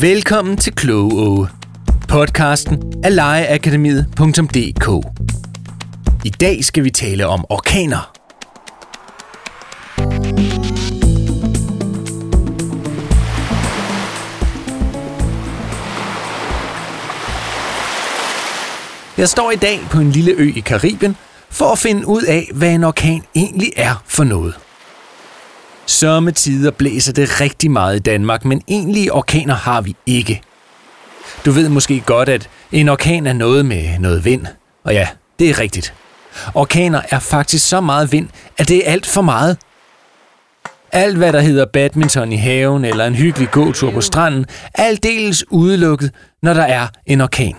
Velkommen 0.00 0.56
til 0.56 0.74
Kloge 0.74 1.48
podcasten 2.08 2.92
af 3.04 3.16
legeakademiet.dk. 3.16 5.06
I 6.24 6.30
dag 6.30 6.64
skal 6.64 6.84
vi 6.84 6.90
tale 6.90 7.26
om 7.26 7.44
orkaner. 7.48 8.12
Jeg 19.18 19.28
står 19.28 19.50
i 19.50 19.56
dag 19.56 19.80
på 19.90 19.98
en 19.98 20.10
lille 20.10 20.32
ø 20.32 20.52
i 20.56 20.60
Karibien 20.60 21.16
for 21.50 21.72
at 21.72 21.78
finde 21.78 22.06
ud 22.06 22.22
af, 22.22 22.50
hvad 22.54 22.74
en 22.74 22.84
orkan 22.84 23.22
egentlig 23.34 23.72
er 23.76 24.02
for 24.06 24.24
noget. 24.24 24.67
Sommetider 25.88 26.70
blæser 26.70 27.12
det 27.12 27.40
rigtig 27.40 27.70
meget 27.70 27.96
i 27.96 27.98
Danmark, 27.98 28.44
men 28.44 28.62
egentlige 28.68 29.12
orkaner 29.12 29.54
har 29.54 29.80
vi 29.80 29.96
ikke. 30.06 30.42
Du 31.44 31.50
ved 31.50 31.68
måske 31.68 32.02
godt, 32.06 32.28
at 32.28 32.48
en 32.72 32.88
orkan 32.88 33.26
er 33.26 33.32
noget 33.32 33.66
med 33.66 33.98
noget 33.98 34.24
vind. 34.24 34.46
Og 34.84 34.92
ja, 34.92 35.08
det 35.38 35.50
er 35.50 35.58
rigtigt. 35.58 35.94
Orkaner 36.54 37.00
er 37.10 37.18
faktisk 37.18 37.68
så 37.68 37.80
meget 37.80 38.12
vind, 38.12 38.28
at 38.58 38.68
det 38.68 38.88
er 38.88 38.92
alt 38.92 39.06
for 39.06 39.22
meget. 39.22 39.58
Alt 40.92 41.16
hvad 41.16 41.32
der 41.32 41.40
hedder 41.40 41.66
badminton 41.72 42.32
i 42.32 42.36
haven 42.36 42.84
eller 42.84 43.06
en 43.06 43.14
hyggelig 43.14 43.50
gåtur 43.50 43.90
på 43.90 44.00
stranden, 44.00 44.46
er 44.74 44.84
aldeles 44.84 45.44
udelukket, 45.50 46.10
når 46.42 46.54
der 46.54 46.64
er 46.64 46.86
en 47.06 47.20
orkan. 47.20 47.56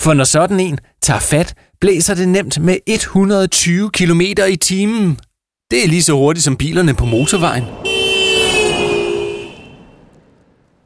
For 0.00 0.14
når 0.14 0.24
sådan 0.24 0.60
en 0.60 0.78
tager 1.02 1.20
fat, 1.20 1.54
blæser 1.80 2.14
det 2.14 2.28
nemt 2.28 2.58
med 2.58 2.76
120 2.86 3.90
km 3.90 4.20
i 4.48 4.56
timen. 4.56 5.18
Det 5.72 5.84
er 5.84 5.88
lige 5.88 6.02
så 6.02 6.12
hurtigt 6.12 6.44
som 6.44 6.56
bilerne 6.56 6.94
på 6.94 7.04
motorvejen. 7.04 7.64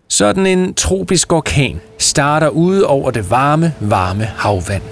Sådan 0.09 0.47
en 0.47 0.75
tropisk 0.75 1.33
orkan 1.33 1.81
starter 1.99 2.49
ude 2.49 2.87
over 2.87 3.11
det 3.11 3.31
varme, 3.31 3.75
varme 3.81 4.25
havvand. 4.25 4.83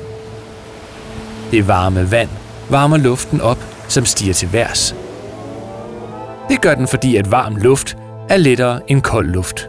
Det 1.50 1.68
varme 1.68 2.10
vand 2.10 2.28
varmer 2.70 2.96
luften 2.96 3.40
op, 3.40 3.58
som 3.88 4.04
stiger 4.04 4.32
til 4.32 4.52
værs. 4.52 4.96
Det 6.48 6.60
gør 6.60 6.74
den, 6.74 6.88
fordi 6.88 7.16
at 7.16 7.30
varm 7.30 7.56
luft 7.56 7.96
er 8.28 8.36
lettere 8.36 8.80
end 8.88 9.02
kold 9.02 9.28
luft. 9.28 9.68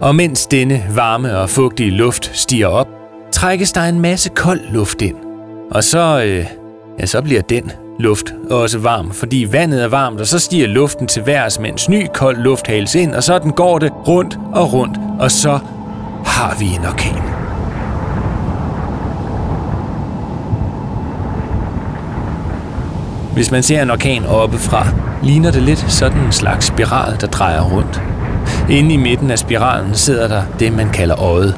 Og 0.00 0.14
mens 0.14 0.46
denne 0.46 0.84
varme 0.94 1.38
og 1.38 1.50
fugtige 1.50 1.90
luft 1.90 2.30
stiger 2.36 2.66
op, 2.66 2.88
trækkes 3.32 3.72
der 3.72 3.80
en 3.80 4.00
masse 4.00 4.30
kold 4.30 4.60
luft 4.72 5.02
ind. 5.02 5.16
Og 5.70 5.84
så, 5.84 6.22
øh, 6.26 6.46
ja, 6.98 7.06
så 7.06 7.22
bliver 7.22 7.42
den 7.42 7.72
luft 7.98 8.34
også 8.50 8.78
varm, 8.78 9.10
fordi 9.12 9.48
vandet 9.50 9.82
er 9.82 9.88
varmt, 9.88 10.20
og 10.20 10.26
så 10.26 10.38
stiger 10.38 10.66
luften 10.66 11.06
til 11.06 11.26
værs, 11.26 11.58
mens 11.58 11.88
ny 11.88 12.06
kold 12.14 12.36
luft 12.36 12.66
hales 12.66 12.94
ind, 12.94 13.14
og 13.14 13.22
sådan 13.22 13.50
går 13.50 13.78
det 13.78 13.92
rundt 14.08 14.38
og 14.52 14.72
rundt, 14.72 14.98
og 15.18 15.30
så 15.30 15.58
har 16.26 16.56
vi 16.58 16.64
en 16.64 16.86
orkan. 16.86 17.22
Hvis 23.34 23.50
man 23.50 23.62
ser 23.62 23.82
en 23.82 23.90
orkan 23.90 24.26
oppefra, 24.26 24.86
ligner 25.22 25.50
det 25.50 25.62
lidt 25.62 25.84
sådan 25.92 26.18
en 26.18 26.32
slags 26.32 26.66
spiral, 26.66 27.20
der 27.20 27.26
drejer 27.26 27.62
rundt. 27.62 28.02
Inde 28.70 28.94
i 28.94 28.96
midten 28.96 29.30
af 29.30 29.38
spiralen 29.38 29.94
sidder 29.94 30.28
der 30.28 30.42
det, 30.58 30.72
man 30.72 30.90
kalder 30.90 31.22
øjet. 31.22 31.56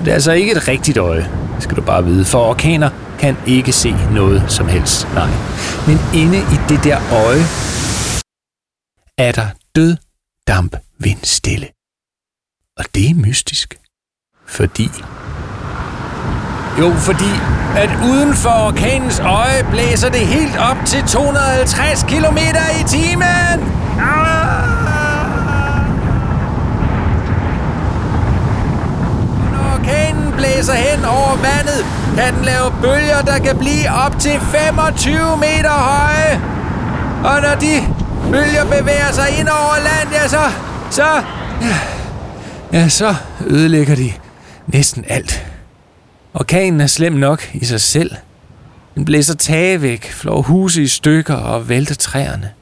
Det 0.00 0.08
er 0.08 0.14
altså 0.14 0.32
ikke 0.32 0.52
et 0.52 0.68
rigtigt 0.68 0.98
øje, 0.98 1.28
skal 1.58 1.76
du 1.76 1.82
bare 1.82 2.04
vide, 2.04 2.24
for 2.24 2.38
orkaner 2.38 2.90
kan 3.18 3.36
ikke 3.46 3.72
se 3.72 3.94
noget 4.12 4.44
som 4.48 4.68
helst, 4.68 5.08
nej. 5.14 5.30
Men 5.86 5.98
inde 6.14 6.38
i 6.38 6.56
det 6.68 6.84
der 6.84 6.98
øje 7.12 7.44
er 9.18 9.32
der 9.32 9.48
død 9.76 9.96
damp 10.48 10.76
vindstille. 10.98 11.66
Og 12.78 12.84
det 12.94 13.10
er 13.10 13.14
mystisk. 13.14 13.74
Fordi... 14.46 14.90
Jo, 16.78 16.94
fordi 16.94 17.32
at 17.76 17.90
uden 18.10 18.34
for 18.34 18.66
orkanens 18.68 19.20
øje 19.20 19.66
blæser 19.70 20.10
det 20.10 20.26
helt 20.26 20.56
op 20.56 20.76
til 20.86 21.02
250 21.02 22.02
km 22.02 22.38
i 22.80 22.84
timen. 22.88 23.58
Ah! 24.00 24.48
Når 29.52 29.78
orkanen 29.78 30.32
blæser 30.32 30.74
hen 30.74 31.04
over 31.04 31.36
vandet, 31.36 31.84
kan 32.18 32.34
den 32.34 32.44
lave 32.44 32.70
bølger, 32.82 33.20
der 33.22 33.38
kan 33.38 33.58
blive 33.58 33.90
op 34.04 34.18
til 34.20 34.40
25 34.40 35.36
meter 35.36 35.76
høje. 35.90 36.32
Og 37.30 37.42
når 37.42 37.54
de 37.64 37.74
bølger 38.32 38.64
bevæger 38.64 39.12
sig 39.12 39.28
ind 39.38 39.48
over 39.48 39.76
land, 39.88 40.08
ja 40.12 40.28
så, 40.28 40.44
så, 40.90 41.22
ja, 42.72 42.88
så 42.88 43.14
ødelægger 43.46 43.94
de 43.94 44.12
næsten 44.66 45.04
alt. 45.08 45.46
Orkanen 46.34 46.80
er 46.80 46.86
slem 46.86 47.12
nok 47.12 47.50
i 47.54 47.64
sig 47.64 47.80
selv. 47.80 48.10
Den 48.94 49.04
blæser 49.04 49.34
tage 49.34 49.82
væk, 49.82 50.10
flår 50.10 50.42
huse 50.42 50.82
i 50.82 50.86
stykker 50.86 51.34
og 51.34 51.68
vælter 51.68 51.94
træerne. 51.94 52.52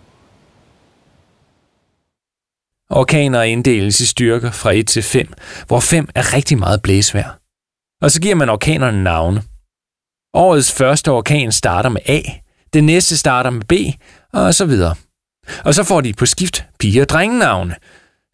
Orkaner 2.91 3.43
inddeles 3.43 4.01
i 4.01 4.07
styrker 4.07 4.51
fra 4.51 4.73
1 4.73 4.87
til 4.87 5.03
5, 5.03 5.33
hvor 5.67 5.81
5 5.81 6.09
er 6.15 6.35
rigtig 6.35 6.59
meget 6.59 6.83
blæsvær. 6.83 7.46
Og 8.03 8.11
så 8.11 8.21
giver 8.21 8.35
man 8.35 8.49
orkanerne 8.49 9.05
navne. 9.05 9.43
Årets 10.35 10.73
første 10.73 11.13
orkan 11.13 11.53
starter 11.53 11.91
med 11.91 12.01
A, 12.07 12.21
det 12.73 12.85
næste 12.85 13.17
starter 13.17 13.51
med 13.51 13.63
B, 13.63 13.73
og 14.33 14.55
så 14.55 14.65
videre. 14.65 14.95
Og 15.65 15.75
så 15.75 15.85
får 15.85 16.01
de 16.01 16.13
på 16.13 16.27
skift 16.27 16.65
pige- 16.79 17.03
og 17.03 17.09
drengenavne. 17.09 17.75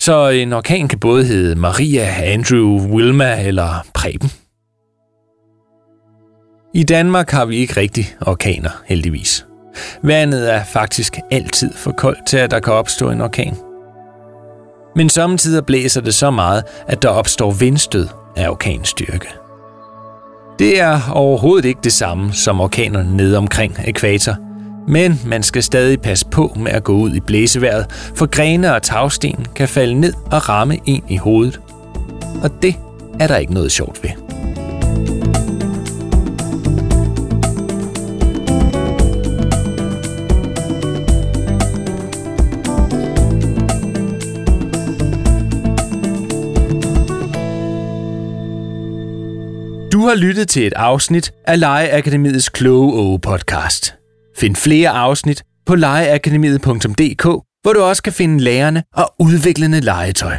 Så 0.03 0.29
en 0.29 0.53
orkan 0.53 0.89
kan 0.89 0.99
både 0.99 1.25
hedde 1.25 1.55
Maria, 1.55 2.33
Andrew, 2.33 2.95
Wilma 2.95 3.47
eller 3.47 3.87
Preben. 3.95 4.33
I 6.75 6.83
Danmark 6.83 7.31
har 7.31 7.45
vi 7.45 7.57
ikke 7.57 7.77
rigtig 7.77 8.17
orkaner, 8.21 8.83
heldigvis. 8.87 9.47
Vandet 10.03 10.53
er 10.53 10.65
faktisk 10.65 11.19
altid 11.31 11.75
for 11.75 11.93
koldt 11.93 12.27
til, 12.27 12.37
at 12.37 12.51
der 12.51 12.61
kan 12.61 12.73
opstå 12.73 13.11
en 13.11 13.21
orkan. 13.21 13.57
Men 14.97 15.09
samtidig 15.09 15.67
blæser 15.67 16.01
det 16.01 16.15
så 16.15 16.31
meget, 16.31 16.65
at 16.87 17.03
der 17.03 17.09
opstår 17.09 17.51
vindstød 17.51 18.09
af 18.37 18.49
orkanstyrke. 18.49 19.42
Det 20.63 20.81
er 20.81 21.11
overhovedet 21.13 21.65
ikke 21.65 21.81
det 21.85 21.93
samme 21.93 22.33
som 22.33 22.61
orkanerne 22.61 23.17
nede 23.17 23.39
omkring 23.39 23.77
ekvator. 23.85 24.37
Men 24.89 25.21
man 25.27 25.43
skal 25.43 25.63
stadig 25.63 26.01
passe 26.01 26.27
på 26.27 26.57
med 26.57 26.73
at 26.73 26.85
gå 26.85 26.93
ud 26.93 27.15
i 27.15 27.21
blæseværet, 27.21 28.13
for 28.17 28.27
grene 28.27 28.75
og 28.75 28.83
tagsten 28.83 29.47
kan 29.55 29.69
falde 29.69 29.95
ned 29.95 30.13
og 30.31 30.49
ramme 30.49 30.79
en 30.87 31.03
i 31.09 31.17
hovedet. 31.17 31.61
Og 32.43 32.63
det 32.63 32.75
er 33.21 33.27
der 33.27 33.37
ikke 33.37 33.55
noget 33.55 33.73
sjovt 33.73 34.03
ved. 34.03 34.22
Du 50.03 50.07
har 50.09 50.15
lyttet 50.15 50.49
til 50.49 50.67
et 50.67 50.73
afsnit 50.73 51.33
af 51.47 51.61
Legeakademiets 51.61 52.49
Kloge 52.49 52.93
Åge 52.93 53.21
podcast. 53.21 53.95
Find 54.37 54.57
flere 54.57 54.91
afsnit 54.91 55.43
på 55.67 55.75
legeakademiet.dk, 55.75 57.25
hvor 57.63 57.73
du 57.73 57.81
også 57.83 58.03
kan 58.03 58.13
finde 58.13 58.45
lærerne 58.45 58.83
og 58.95 59.15
udviklende 59.19 59.81
legetøj. 59.81 60.37